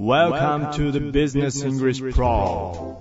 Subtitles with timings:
[0.00, 3.00] Welcome to the Business English Pro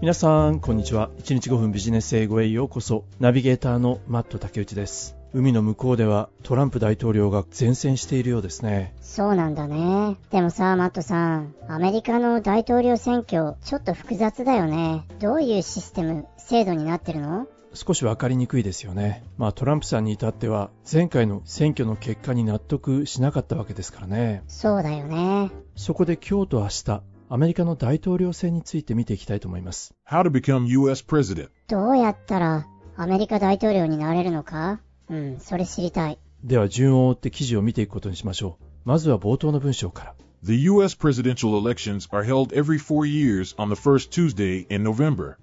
[0.00, 1.08] 皆さん、こんにちは。
[1.18, 3.04] 1日5分ビジネス英語へようこそ。
[3.20, 5.14] ナビゲーターのマット竹内です。
[5.32, 8.92] 海の向こうではトランプ大統領が前線しているようですね。
[9.00, 10.16] そうなんだね。
[10.32, 15.04] でもさ、マットさん、アメリカの大統領選挙、ちょっと複雑だよね。
[15.20, 17.46] どういうシステム、制度になってるの？
[17.76, 19.22] 少しわかりにくいですよね。
[19.38, 24.42] まあトランプさんに至っては前回の選挙の結果に納得しなかったわけですからね。
[24.48, 25.50] そうだよね。
[25.76, 29.94] そこで今日と明日、アメリカの大統領選について見ていきたいと思います。
[30.08, 31.04] How to become U.S.
[31.06, 31.50] President.
[31.68, 34.80] どうやったらアメリカ大統領になれるのか？
[35.08, 36.18] うん、それ知りたい。
[36.42, 38.64] では順を追って記事を見ていくことにしましょう。
[38.84, 40.14] まずは冒頭の文章から。
[40.42, 40.96] The U.S.
[40.96, 45.36] presidential elections are held every four years on the first Tuesday in November.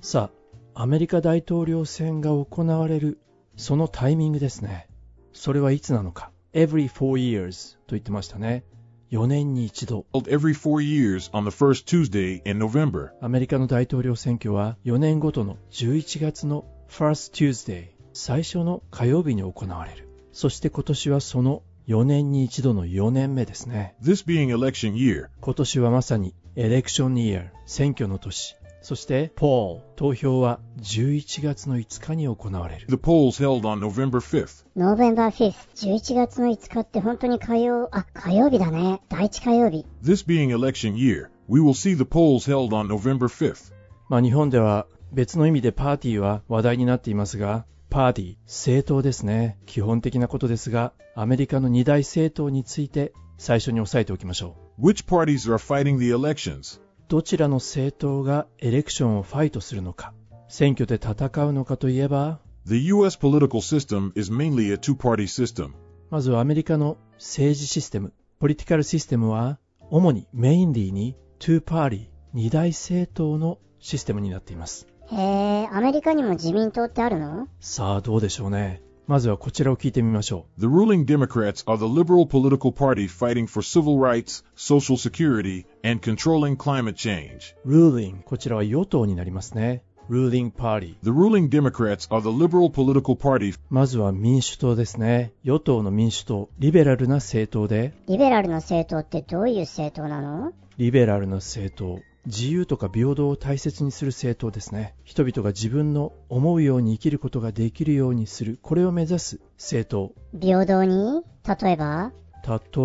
[0.00, 0.39] さあ、
[0.82, 3.18] アメリカ大統領選が行われる、
[3.54, 4.88] そのタイミングですね。
[5.34, 6.32] それはいつなのか。
[6.54, 8.64] every four years と言ってましたね。
[9.10, 10.06] 4年に一度。
[10.14, 13.10] Every four years on the first Tuesday in November.
[13.20, 20.08] アメリカの大統領選挙は4年ごとの11月の First Tuesday 最初の火曜日に行われる。
[20.32, 23.96] そして今年はその4年に一度の4年目ですね。
[24.02, 28.56] This being election year, 今年はまさにエレクションイヤー、選挙の年。
[28.82, 32.86] そして、ポール、投票は11月の5日に行われる。
[32.88, 34.64] the polls held on November 5th.
[34.76, 39.00] ノーベンバー 5th、11月の5日って本当に火曜、あ、火曜日だね。
[39.08, 39.84] 第一火曜日。
[40.02, 43.72] This being election year, we will see the polls held on November 5th.
[44.08, 49.58] まあ日本では別の意味でパーティーは話題になっていますが、パーティー、政党ですね。
[49.66, 54.88] 基本的なことですが、アメリカの二大政党について最初に押さえておきましょう。
[54.88, 56.80] Which parties are fighting the elections?
[57.10, 60.14] どちらの政党が election をファイトするのか、
[60.46, 63.18] 選挙で戦うのかといえば、The U.S.
[63.18, 65.72] political system is mainly a two-party system.
[66.08, 69.58] まずはアメリカの政治システム、 political system は、
[69.90, 74.86] 主に mainly に、 two-party、二大政党のシステムになっています。
[75.10, 77.48] へえ、アメリカにも自民党ってあるの？
[77.58, 78.82] さあどうでしょうね。
[79.10, 86.00] まずはこちらを聞いてみましょ The ruling Democrats are the liberal political party fighting for civil rights, social security, and
[86.00, 87.56] controlling climate change.
[87.64, 87.90] う。
[87.90, 89.82] ruling、こちらは与党になりますね。
[90.08, 90.94] ruling party。
[91.02, 95.32] The ruling Democrats are the liberal political party まずは民主党ですね。
[95.42, 104.94] 与党の民主党、リベラルな政党で、リベラルの政党ってどういう政党なのリベラルな政党、自由とか平等を大切にする政党ですね。
[105.04, 110.14] 人々が自分の思うように生きることができるようにする、これを目指す政党。
[110.38, 111.22] 平等に？
[111.62, 112.12] 例えば？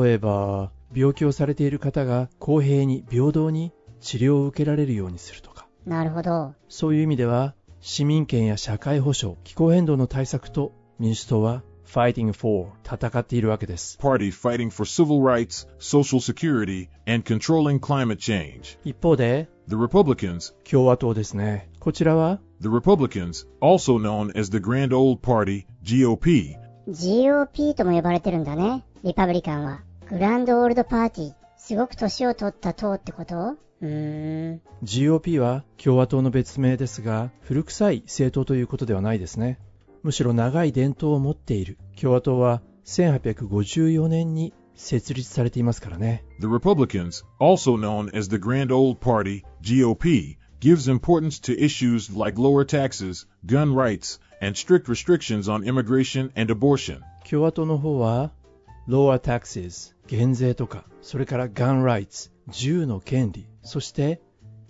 [0.01, 5.67] 例えば、病気をされている方が公平に平等に治療を受けられるようにするとか。
[5.85, 6.53] なるほど。
[6.69, 13.97] そういう意味では、市民権や社会保障、気候変動の対策と民主党は fighting for 戦っているわけです。
[14.01, 18.77] party fighting for civil rights, social security, and controlling climate change.
[18.83, 21.69] 一方で、The Republicans, 共和党ですね。
[21.79, 26.55] こちらは the Republicans, also known as the Grand Old Party, GOP,
[26.87, 28.85] GOP とも呼ばれてるんだね。
[29.03, 29.81] リパブリカンは。
[30.07, 31.33] グランドオールドパーティー。
[31.57, 34.61] すごく年を取った党ってことうーん。
[34.83, 39.57] GOP は共和党の別名ですが、古臭い政党ということではないですね。
[40.05, 41.79] むしろ長い伝統を持っている。
[41.99, 46.23] 共和党は1854年に設立されていますからね。
[46.39, 52.63] The Republicans, also known as the Grand Old Party, GOP, gives importance to issues like lower
[52.63, 56.99] taxes, gun rights, and strict restrictions on immigration and abortion.
[57.27, 58.31] 共和党の方は、
[58.87, 64.21] lower taxes、減税とか、それから gun rights、銃の権利、そして、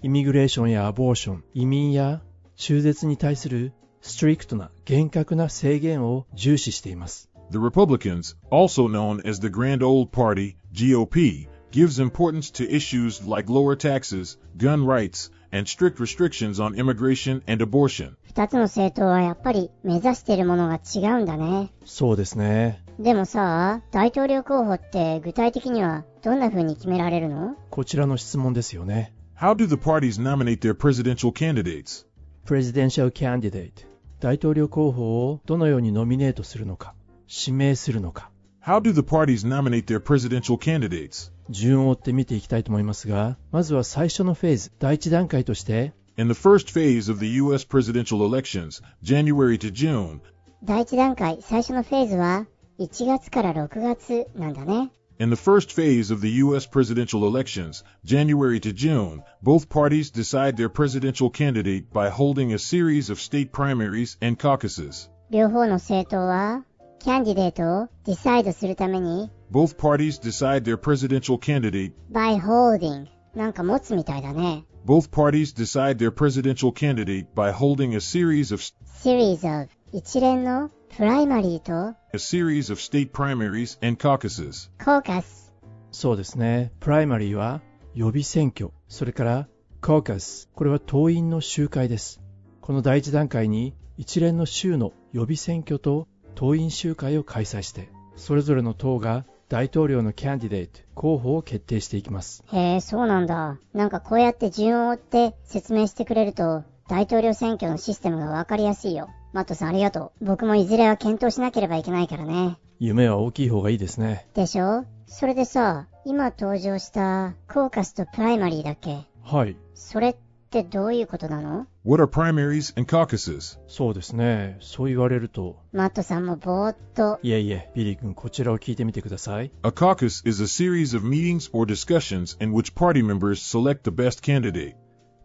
[0.02, 2.22] イミグレーションやアボーション、移民や
[2.56, 3.74] 中絶に対する
[4.08, 7.30] ストリクトな厳格な制限を重視しています。
[7.52, 13.76] The Republicans, also known as the Grand Old Party, GOP, gives importance to issues like lower
[13.76, 18.16] taxes, gun rights, and strict restrictions on immigration and abortion.
[18.24, 21.72] 二つの政党はやっぱり目指しているものが違うんだね。
[21.84, 22.84] そうですね。
[23.00, 29.14] でもさ、大統領候補って具体的にはどんな風に決められるのこちらの質問ですよね。
[29.36, 32.06] How do the parties nominate their presidential candidates?
[32.46, 36.94] Presidential Candidate 大統領候補をどのようにノミネートするのか、
[37.28, 38.32] 指名するのか、
[38.66, 41.32] How do the parties nominate their presidential candidates?
[41.50, 47.68] 順を追って見ていきたいと思いますが、まずは最初のフェーズ、第一段階として、In the first phase of the U.S.
[47.68, 50.22] presidential elections, January to June,
[50.64, 52.48] 第一段階、最初のフェーズは
[52.80, 54.92] 1月から6月なんだね。
[55.19, 56.65] In the first phase of the U.S.
[56.67, 63.11] presidential elections, January to June, both parties decide their presidential candidate by holding a series
[63.11, 65.09] of state primaries and caucuses.
[65.31, 66.65] 両方の政党は
[67.01, 71.93] キャンディデートをディサイドするために Both parties decide their presidential candidate.
[72.11, 74.65] by holding なんか持つみたいだね。
[74.87, 81.74] Both parties decide their presidential candidate by holding a series of series of 一連の プライマリーと
[82.14, 84.72] a series of state primaries and caucuses.
[84.82, 85.54] コーカス
[85.92, 86.72] そうですね。
[86.80, 87.62] プライマリーは
[87.96, 88.72] 予備選挙。
[88.88, 89.48] それから
[89.82, 90.50] コーカス。
[90.56, 92.22] これは党員の集会です。
[92.62, 102.42] この第一段階に一連の州の予備選挙と党員集会を開催して、それぞれの党が大統領のキャンディデート、候補を決定していきます。
[102.54, 103.58] へえ、そうなんだ。
[103.74, 109.10] なんかこうやって順を追って説明してくれると、大統領選挙のシステムがわかりやすいよ。
[109.36, 110.26] マットさんありがとう。
[110.26, 112.58] 僕もいずれは検討しなければいけないからね。
[112.80, 114.30] 夢は大きい方がいいですね。
[114.34, 114.86] でしょ？
[115.08, 119.06] それでさ、今登場したコーカスとプライマリーだっけ？
[119.24, 119.58] はい。
[119.74, 120.16] それっ
[120.50, 123.60] てどういうことなの？What are primaries and caucuses?
[123.68, 124.56] そうですね。
[124.62, 125.58] そう言われると。
[125.74, 127.20] マットさんもぼーっと。
[127.22, 129.52] いえいえ、ビリー君こちらを聞いてみてください。
[129.64, 134.22] A caucus is a series of meetings or discussions in which party members select the best
[134.22, 134.76] candidate.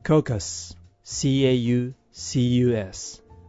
[0.03, 1.95] caucus, C-A-U-C-U-S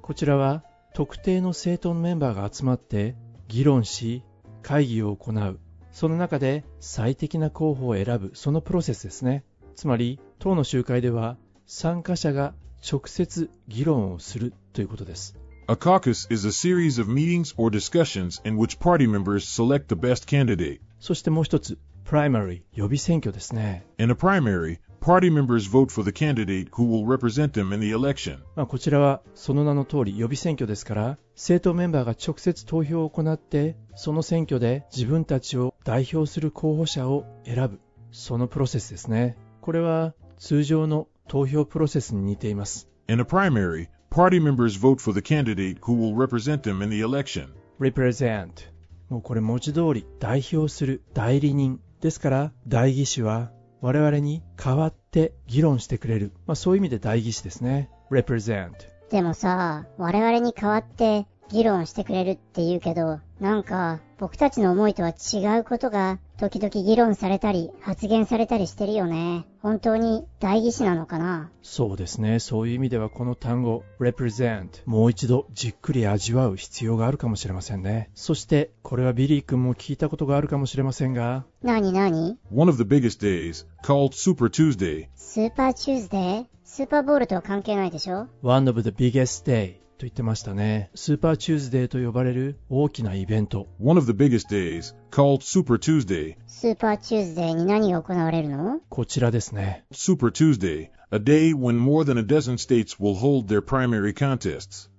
[0.02, 0.64] こちらは
[0.94, 3.16] 特定の政党のメンバーが集まって
[3.48, 4.24] 議論し
[4.62, 5.60] 会議を行う
[5.92, 9.44] その中で最適な候補を選ぶそのプロセスですね
[9.76, 12.54] つまり党の集会では参加者が
[12.90, 15.36] 直接議論をするということです
[15.68, 19.96] A caucus is a series of meetings or discussions in which party members select the
[19.96, 20.82] best candidate.
[21.00, 27.54] そしてもう一つ primary 予備選挙ですね In a primary, party members vote for the candidate who will represent
[27.54, 28.38] them in the election.
[28.56, 37.80] まあ、こちらはその名の通り予備選挙ですから政党メンバーが直接投票を行ってその選挙で自分たちを代表する候補者を選ぶ
[38.12, 47.00] そのプロセスですねこれは通常の投票プロセスに似ています In a primary, party members vote for the candidate who will represent them in the
[47.02, 47.48] election.
[47.80, 48.70] represent
[49.10, 57.90] もうこれ文字通り代表する代理人ですから代議士は我々に代わって議論してくれる、まあ、そういう意味で代議士ですね。
[58.12, 58.72] Represent
[59.10, 69.46] でもさ、我々に代わって議論してくれるって言うけど、なんか僕たちの思いとは違うことが時々議論されたり発言されたりしてるよね。
[69.62, 71.52] 本当に代議士なのかな？
[71.62, 72.40] そうですね。
[72.40, 78.10] そういう意味ではこの単語 represent もう一度じっくり味わう必要があるかもしれませんね。
[78.16, 90.90] そしてこれはビリー君も聞いたことがあるかもしれませんがなになに？One of the biggest days, called Super Tuesday, スーパーチューズデースーパーボールとは関係ないでしょ？One of the biggest day と言ってましたね。
[90.96, 93.68] スーパーチューズデーと呼ばれる大きなイベント。
[93.80, 99.86] one of the biggest days, called Super Tuesday, スーパーチューズデーに何が行われるのこちらですね。
[99.92, 104.90] Super Tuesday, a day when more than a dozen states will hold their primary contests.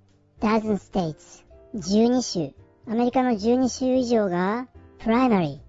[0.41, 1.43] dozen states
[1.75, 2.55] 12州
[2.87, 4.69] アメリカの12州以上が
[5.01, 5.61] プライマリ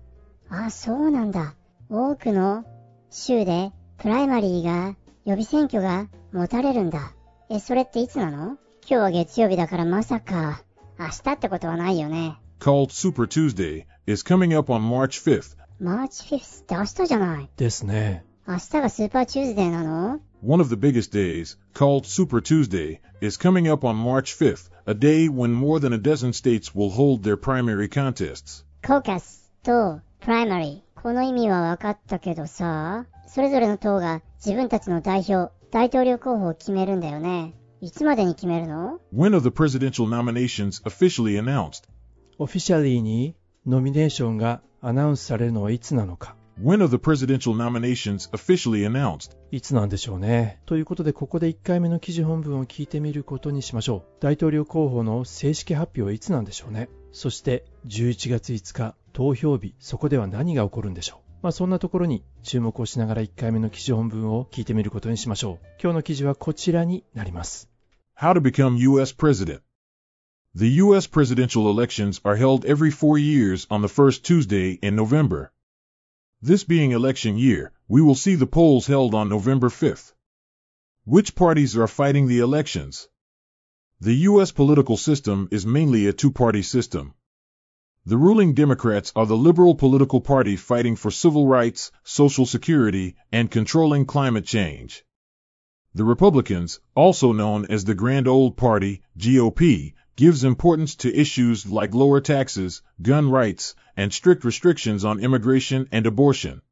[0.52, 1.56] ーあそうなんだ
[1.90, 2.66] 多くの
[3.10, 4.96] 州でプライマリーが
[5.26, 7.14] 予備選挙が持たれるんだ
[7.50, 10.62] えそれっていつなの今日は月曜日だからまさか
[11.00, 15.58] 明日ってことはないよね Called Super Tuesday, is coming up on March 5th.
[15.80, 18.24] マーチ5って明日じゃないですね。
[18.48, 24.94] 明日がスーパーチューズデーなの One of the biggest days, called Super Tuesday, is coming up on March 5th, a
[24.94, 28.66] day when more than a dozen states will hold their primary contests.
[28.86, 31.02] コーカスとプライマリー。
[31.02, 37.56] この意味は分かったけどさ、それぞれの党が自分たちの代表、大統領候補を決めるんだよね。
[37.84, 41.84] いつまでに決めるの？When are the presidential nominations officially announced?
[42.38, 43.36] オフィシャリーに
[43.66, 46.38] ノミネーションがアナウンスされるのはいつなのか。
[46.58, 49.36] When are the presidential nominations officially announced?
[49.52, 50.62] いつなんでしょうね。
[50.66, 54.04] ということで、ここで1回目の記事本文を聞いてみることにしましょう。
[54.22, 56.88] 大統領候補の正式発表はいつなんでしょうね。
[57.12, 61.34] そして、11月5日、投票日、そこでは何が起こるんでしょう。
[61.42, 65.66] まあ、そんなところに注目をしながら1回目の記事本文を聞いてみることにしましょう。
[65.82, 67.73] 今日の記事はこちらになります。
[68.16, 69.12] How to become U.S.
[69.12, 69.64] President.
[70.54, 71.08] The U.S.
[71.08, 75.52] presidential elections are held every four years on the first Tuesday in November.
[76.40, 80.14] This being election year, we will see the polls held on November 5th.
[81.06, 83.10] Which parties are fighting the elections?
[84.00, 84.52] The U.S.
[84.52, 87.16] political system is mainly a two-party system.
[88.06, 93.50] The ruling Democrats are the liberal political party fighting for civil rights, social security, and
[93.50, 95.04] controlling climate change.
[95.96, 101.94] The Republicans, also known as the Grand Old Party, GOP, gives importance to issues like
[101.94, 106.64] lower taxes, gun rights, and strict restrictions on immigration and abortion.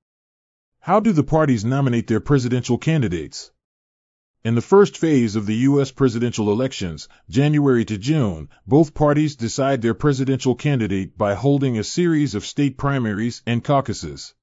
[0.80, 3.52] How do the parties nominate their presidential candidates?
[4.44, 5.92] In the first phase of the U.S.
[5.92, 12.34] presidential elections, January to June, both parties decide their presidential candidate by holding a series
[12.34, 14.34] of state primaries and caucuses.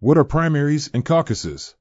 [0.00, 1.76] What are primaries and caucuses?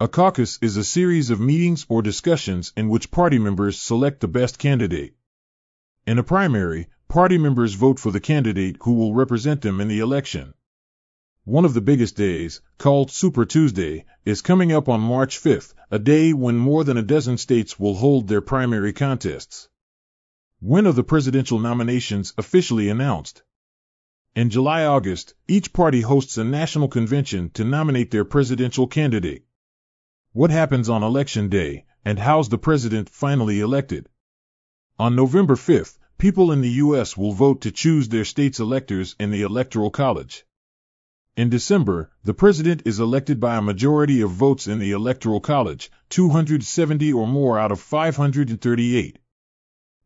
[0.00, 4.28] A caucus is a series of meetings or discussions in which party members select the
[4.28, 5.16] best candidate.
[6.06, 9.98] In a primary, party members vote for the candidate who will represent them in the
[9.98, 10.54] election.
[11.42, 15.98] One of the biggest days, called Super Tuesday, is coming up on March 5th, a
[15.98, 19.68] day when more than a dozen states will hold their primary contests.
[20.60, 23.42] When are the presidential nominations officially announced?
[24.36, 29.44] In July August, each party hosts a national convention to nominate their presidential candidate.
[30.34, 34.10] What happens on election day, and how's the president finally elected?
[34.98, 37.16] On November 5th, people in the U.S.
[37.16, 40.44] will vote to choose their state's electors in the Electoral College.
[41.34, 45.90] In December, the president is elected by a majority of votes in the Electoral College,
[46.10, 49.18] 270 or more out of 538.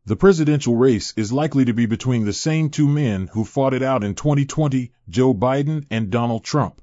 [0.05, 3.83] The presidential race is likely to be between the same two men who fought it
[3.83, 6.81] out in 2020, Joe Biden and Donald Trump.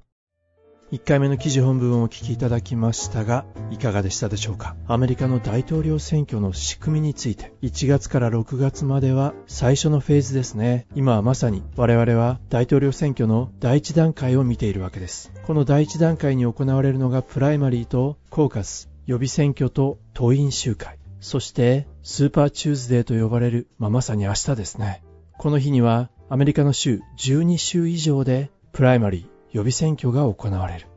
[0.91, 4.75] 1回目の記事本文をお聞きいただきましたが、いかがでしたでしょうか？
[4.87, 10.87] アメリカの大統領選挙の仕組みについて、1月から6月までは最初のフェーズですね。
[10.93, 15.31] 今はまさに我々は大統領選挙の第1段階を見ているわけです。
[15.45, 25.05] この第1段階に行われるのがプライマリーとコーカス、予備選挙と党員集会、そしてスーパーチューズデーと呼ばれる、まあ、まさに明日ですね。
[25.37, 30.87] この日にはアメリカの州12州以上でプライマリー、予備選挙が行われる。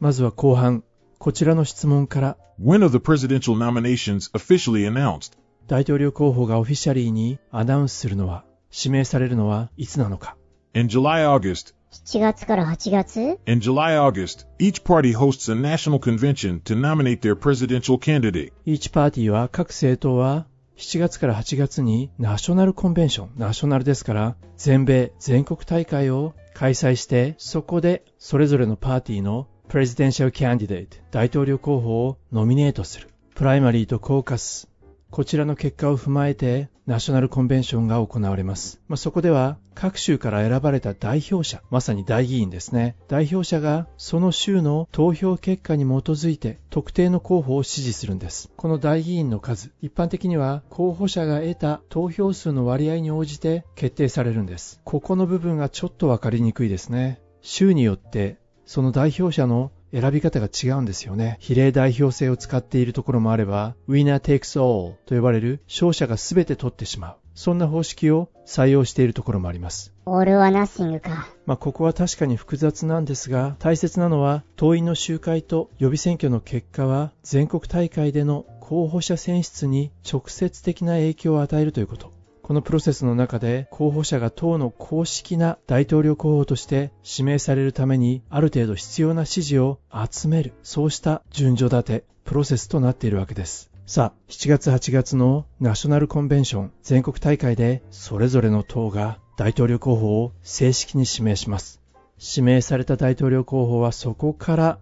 [0.00, 0.84] まずは後半、
[1.18, 2.36] こちらの質問から。
[2.62, 5.32] When are the presidential nominations officially announced?
[5.66, 10.36] 大統領候補がオフィシャリーにアナウンスするのは、指名されるのはいつなのか。
[10.74, 11.74] In July, August.
[12.04, 18.52] 7月から8月 In July, August, each party hosts a national convention to nominate their presidential candidate.
[18.66, 20.46] Each party は各政党は
[20.76, 33.08] 7月から8月にナショナルコンベンション、ナショナルですから全米全国大会を開催してそこでそれぞれのパーティーのプレジデンシャルキャンディデート、大統領候補をノミネートする。
[33.34, 34.68] プライマリーとコーカス、
[35.14, 38.80] こちらの結果を踏まえて、ナショナルコンベンションが行われます。
[38.88, 42.96] まあ、そこでは、各州から選ばれた代表者、まさに代議員ですね。
[43.06, 48.50] 代表者が、その州の投票結果に基づいて、特定の候補を支持するんです。
[48.56, 54.80] この代議員の数、一般的には、候補者が得た投票数の割合に応じて決定されるんです。
[54.82, 57.20] ここの部分がちょっとわかりにくいですね。
[57.40, 61.36] 州によってその代表者の選び方が違うんですよね。
[61.38, 67.16] 比例代表制を使っているところもあれば、winner takes all と呼ばれる勝者が全て取ってしまう。
[67.34, 69.92] そんな方式を採用しているところもあります。
[70.06, 71.28] all or nothing か。
[71.46, 82.13] まあ、ここは確かに複雑なんですが、大切なのは、党員の集会と予備選挙の結果は、全国大会での候補者選出に直接的な影響を与えるということ。
[82.44, 93.70] このプロセスの中で候補者が党の公式な大統領候補として指名されるためにある程度必要な支持を集める、そうした順序立て、プロセスとなっているわけです。
[93.86, 101.80] さあ、7月8月のナショナルコンベンション全国大会でそれぞれの党が大統領候補を正式に指名します。
[102.20, 104.78] 指名された大統領候補はそこから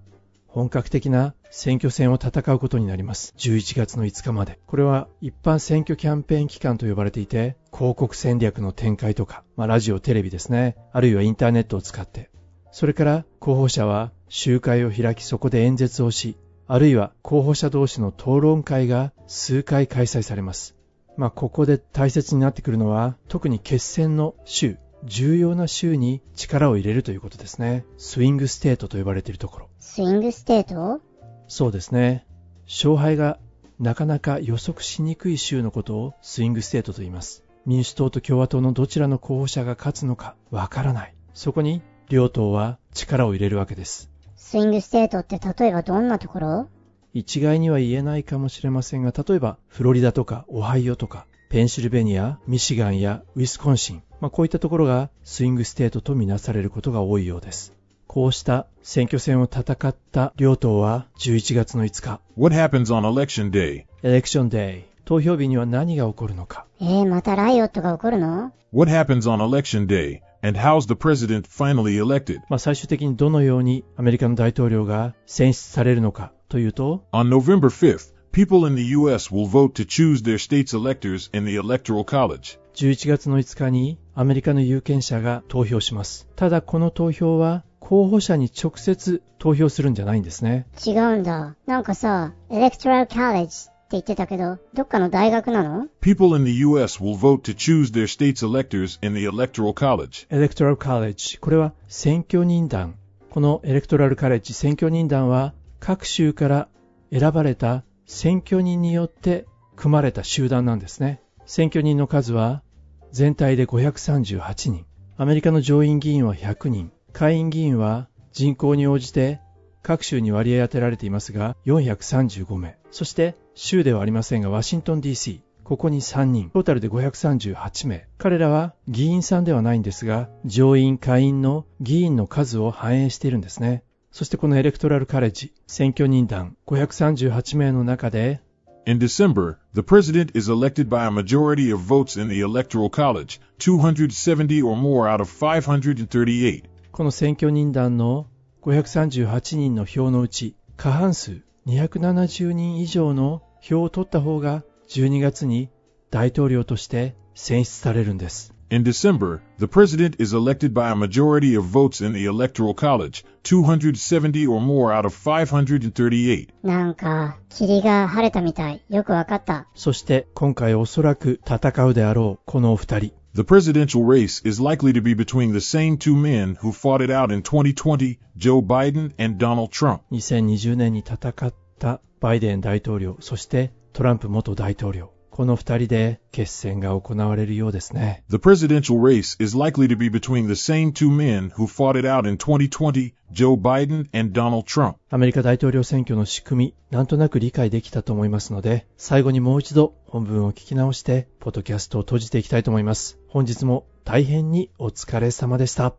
[0.52, 3.32] 本格的な選挙戦を戦うことになります。
[3.38, 4.58] 11月の5日まで。
[4.66, 10.76] これは一般選挙キャンペーン期間と呼ばれていて、広告戦略の展開とか、まあ、ラジオ、テレビですね。
[10.92, 12.30] あるいはインターネットを使って。
[12.70, 20.76] それから候補者は集会を開きそこで演説をし、あるいは候補者同士の討論会が数回開催されます。
[21.16, 27.84] まあ、ここで大切になってくるのは、特に決戦の州、重要な州に力を入れるということですね。
[27.98, 29.68] スイングステートと呼ばれているところ。
[29.78, 31.00] スイングステート？
[31.48, 32.26] そうですね。
[32.66, 33.38] 勝敗が
[33.80, 37.44] なかなか予測しにくい州のことをスイングステートと言います。
[37.66, 41.14] 民主党と共和党のどちらの候補者が勝つのかわからない。
[41.34, 44.10] そこに両党は力を入れるわけです。
[44.36, 46.68] スイングステートって例えばどんなところ？
[47.14, 57.74] 一概には言えないかもしれませんが、例えばフロリダとかオハイオとかペンシルベニア、ミシガンやウィスコンシン、まあ、こういったところがスイングステートとみなされることが多いようです。
[58.06, 62.20] こうした選挙戦を戦った両党は11月の5日。
[62.38, 63.84] What happens on election day?
[64.02, 64.84] Election day.
[65.04, 66.64] 投票日には何が起こるのか？
[66.80, 70.22] えー、また riot が起こるの ?What happens on election day?
[70.40, 72.38] And how's the president finally elected?
[72.48, 79.30] まあ最終的にどのようにアメリカの大統領が選出されるのかというと On November 5th, people in the U.S.
[79.30, 82.58] will vote to choose their state's electors in the Electoral College.
[82.74, 86.26] 11月の5日にアメリカの有権者が投票します。
[86.34, 90.66] ただこの投票は候補者に直接投票するんじゃないんですね。
[90.84, 91.56] 違うんだ。
[91.66, 97.02] なんかさ、エレクトラルカレッジって言ってたけど、どっかの大学なの People in the U.S.
[97.02, 100.26] will vote to choose their state's electors in the Electoral College.
[100.30, 101.36] エレクトラルカレッジ。
[101.36, 102.94] これは選挙人団。
[103.28, 106.68] このエレクトラルカレッジ選挙人団は各州から
[107.10, 107.84] 選ばれた
[108.14, 111.22] 選挙人によって組まれた集団なんですね。
[111.46, 112.62] 選挙人の数は
[113.10, 114.84] 全体で538人。
[115.16, 116.92] アメリカの上院議員は100人。
[117.14, 119.40] 下院議員は人口に応じて
[119.82, 122.76] 各州に割合当てられていますが435名。
[122.90, 125.40] そして州ではありませんがワシントン DC。
[125.64, 126.50] ここに3人。
[126.50, 128.06] トータルで538名。
[128.18, 133.82] 彼らは議員さんではないんですが、上院、下院の議員の数を反映しているんですね。
[134.12, 138.42] そしてこのエレクトラルカレッジ、選挙人団538名の中で、
[138.84, 144.66] In December, the president is elected by a majority of votes in the Electoral College, 270
[144.66, 146.64] or more out of 538.
[146.90, 148.26] この選挙人団の
[148.60, 155.70] 538人の票のうち、過半数270人以上の票を取った方が12月に
[156.10, 158.51] 大統領として選出されるんです。
[158.71, 164.45] In December, the president is elected by a majority of votes in the Electoral College, 270
[164.45, 166.49] or more out of 538.
[166.63, 168.83] なんか、霧が晴れたみたい。
[168.89, 169.67] よくわかった。
[169.73, 173.13] そして今回おそらく戦うであろうこのお二人。
[173.35, 177.11] The presidential race is likely to be between the same two men who fought it
[177.11, 180.01] out in 2020, Joe Biden and Donald Trump.
[180.11, 185.10] 2020年に戦ったバイデン大統領、そしてトランプ元大統領。
[185.32, 188.22] この二人で決戦が行われるようですね。
[188.28, 192.28] The presidential race is likely to be between the same two men who fought it out
[192.28, 194.96] in 2020, Joe Biden and Donald Trump.
[195.08, 203.18] アメリカ大統領選挙の仕組み、なんとなく理解できたと思いますので、最後にもう一度本文を聞き直して、ポッドキャストを閉じていきたいと思います。
[203.28, 205.94] 本日も大変にお疲れ様でした。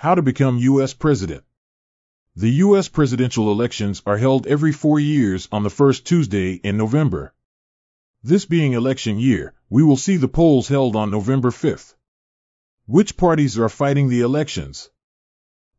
[0.00, 0.96] How to become U.S.
[0.98, 1.42] President.
[2.38, 2.88] The U.S.
[2.88, 7.34] presidential elections are held every four years on the first Tuesday in November.
[8.24, 11.94] This being election year, we will see the polls held on November 5th.
[12.84, 14.90] Which parties are fighting the elections?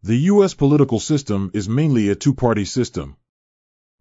[0.03, 0.53] The U.S.
[0.53, 3.17] political system is mainly a two-party system.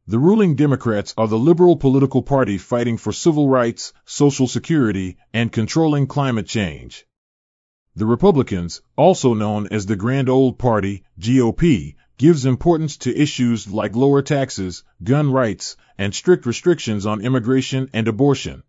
[0.07, 5.51] The ruling Democrats are the liberal political party fighting for civil rights, social security, and
[5.51, 7.07] controlling climate change.
[7.97, 13.97] The Republicans, also known as the Grand Old Party, GOP, gives importance to issues like
[13.97, 18.63] lower taxes, gun rights, and strict restrictions on immigration and abortion.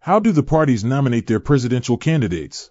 [0.00, 2.70] How do the parties nominate their presidential candidates?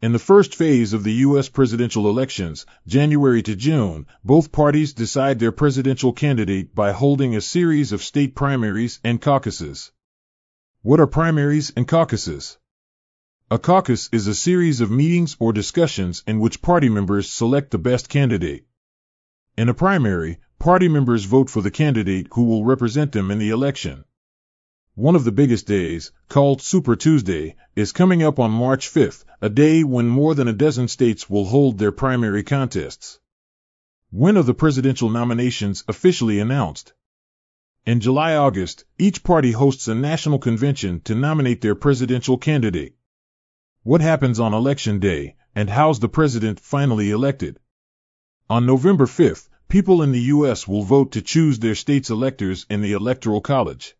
[0.00, 1.48] In the first phase of the U.S.
[1.48, 7.92] presidential elections, January to June, both parties decide their presidential candidate by holding a series
[7.92, 9.92] of state primaries and caucuses.
[10.82, 12.58] What are primaries and caucuses?
[13.48, 17.78] A caucus is a series of meetings or discussions in which party members select the
[17.78, 18.66] best candidate.
[19.54, 23.50] In a primary, party members vote for the candidate who will represent them in the
[23.50, 24.04] election.
[24.94, 29.50] One of the biggest days, called Super Tuesday, is coming up on March 5th, a
[29.50, 33.20] day when more than a dozen states will hold their primary contests.
[34.10, 36.94] When are the presidential nominations officially announced?
[37.84, 42.94] In July August, each party hosts a national convention to nominate their presidential candidate.
[43.82, 47.58] What happens on election day, and how's the president finally elected?
[48.51, 50.65] On November 5th, people in the U.S.
[50.65, 53.93] will vote to choose their state's electors in the Electoral College.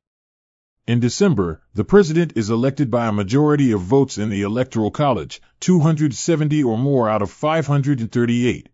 [0.87, 5.41] In December, the president is elected by a majority of votes in the Electoral College,
[5.59, 8.69] 270 or more out of 538.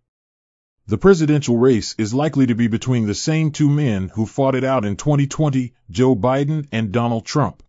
[0.85, 4.63] The presidential race is likely to be between the same two men who fought it
[4.63, 7.63] out in 2020, Joe Biden and Donald Trump.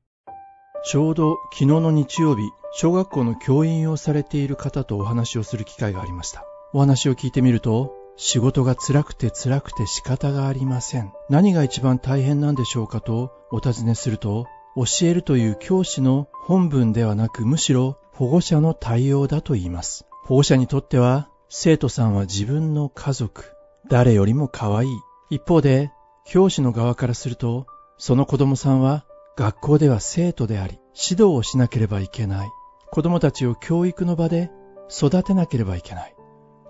[0.85, 2.42] ちょうど昨日の日曜日、
[2.75, 6.44] 小学校の教員をされている方とお話をする機会がありました。
[6.75, 11.13] お話を聞いてみると、 仕事が辛くて辛くて仕方がありません。
[11.29, 20.05] 何が一番大変なんでしょうかとお尋ねすると、教えるという教師の本文ではなくむしろ保護者の対応だと言います。
[20.25, 23.53] 保護者にとっては生徒さんは自分の家族、
[23.88, 24.89] 誰よりも可愛い。
[25.29, 25.93] 一方で、
[26.25, 29.05] 教師の側からすると、その子供さんは
[29.38, 32.49] 学校では生徒であり、指導をしなければいけない。
[32.91, 34.51] 子供たちを教育の場で
[34.91, 36.13] 育てなければいけない。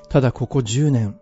[0.09, 1.19] ただここ10年、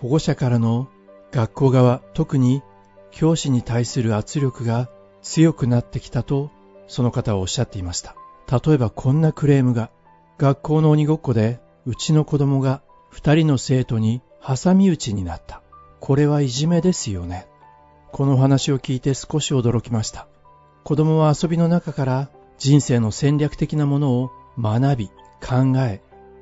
[0.00, 0.88] 保護者からの
[1.32, 2.62] 学校側、特に
[3.10, 4.88] 教師に対する圧力が
[5.22, 6.50] 強くなってきたと、
[6.86, 8.14] その方はおっしゃっていました。
[8.50, 9.90] 例えばこんなクレームが、
[10.38, 15.62] 学校の鬼ごっこで、うちの子供が二人の生徒に挟み撃ちになった。
[16.00, 17.48] これはいじめですよね。
[18.12, 20.28] この話を聞いて少し驚きました。
[20.84, 25.08] 子供は遊びの中から人生の戦略的なものを学び、
[25.40, 26.00] 考え、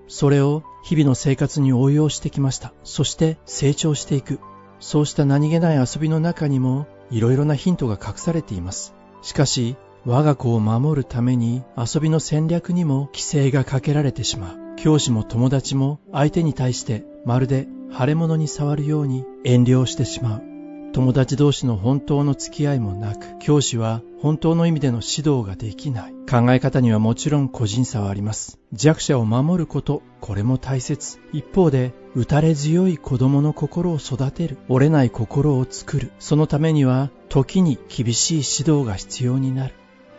[0.08, 2.72] それを日々の生活に応用してきました。
[2.84, 4.38] そして成長していく。
[4.78, 8.94] そうした何気ない遊びの中にも、いろいろなヒントが隠されています。
[9.20, 14.76] しかし、我が子を守るために遊びの戦略にも規制がかけられてしまう。
[14.76, 20.55] 教師も友達も相手に対してまるで腫れ物に触るように遠慮してしまう。
[20.96, 26.14] 友達同士の本当の付き合いもなく、教師は本当の意味での指導ができない。
[26.26, 28.58] 考え方にはもちろん個人差はあります。
[28.72, 31.18] 弱者を守ること、これも大切。
[31.34, 34.56] 一方で、打たれ強い子供の心を育てる。
[34.70, 36.12] 折れない心を作る。
[36.18, 39.74] そのためには、時に厳しい指導が必要になる。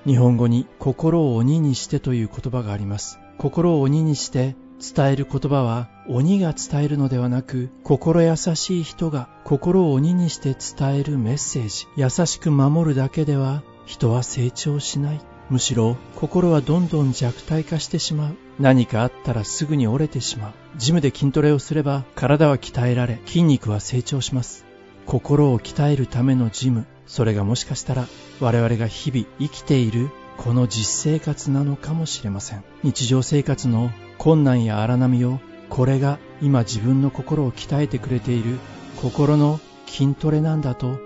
[0.06, 3.18] 日本語に心を鬼にしてという言葉があります。
[3.40, 11.88] 心を鬼にして伝える言葉は鬼が伝えるのではなく心優しい人が心を鬼にして伝えるメッセージ。
[11.96, 15.22] 優しく守るだけでは人は成長しない。
[15.50, 18.36] むしろ心はどんどん弱体化してしまう。
[18.60, 20.54] 何かあったらすぐに折れてしまう。
[20.78, 24.66] ジムで筋トレをすれば体は鍛えられ筋肉は成長します。
[25.06, 26.86] 心を鍛えるためのジム。
[27.06, 28.06] それがもしかしたら
[28.42, 32.64] 我々が日々生きているこの実生活なのかもしれません。
[32.84, 38.60] 日常生活の困難や荒波をこれが今自分の心を鍛えてくれている
[39.02, 41.00] 心の筋トレなんだと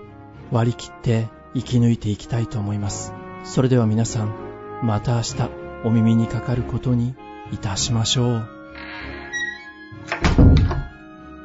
[0.50, 3.12] 割り切って生き抜いていきたいと思います
[3.44, 4.34] それでは皆さん
[4.82, 5.50] また明日
[5.84, 7.14] お耳にかかることに
[7.52, 8.48] いたしましょう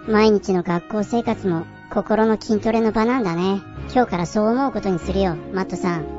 [0.07, 3.61] 毎日の学校生活も心の筋トレの場なんだね。
[3.93, 6.16] 今日からそう思うことにするよ、マットさん。